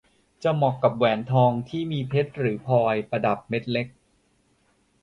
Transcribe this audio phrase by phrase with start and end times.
[0.43, 3.87] จะเหมาะกับแหวนทองที่มีเพชรหรือพลอยประดับเม็ดเล็ก